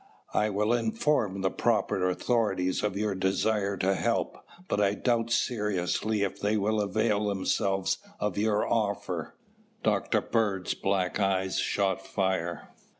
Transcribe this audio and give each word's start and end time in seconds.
I 0.33 0.49
will 0.49 0.73
inform 0.73 1.41
the 1.41 1.51
proper 1.51 2.09
authorities 2.09 2.81
of 2.81 2.97
your 2.97 3.13
desire 3.13 3.77
to 3.77 3.93
help, 3.93 4.35
but 4.67 4.81
I 4.81 4.95
doubt 4.95 5.29
seriously 5.29 6.23
if 6.23 6.39
they 6.39 6.57
will 6.57 6.81
avail 6.81 7.27
themselves 7.27 7.99
of 8.19 8.35
your 8.35 8.67
offer." 8.67 9.35
Dr. 9.83 10.21
Bird's 10.21 10.73
black 10.73 11.19
eyes 11.19 11.59
shot 11.59 12.03
fire. 12.03 12.69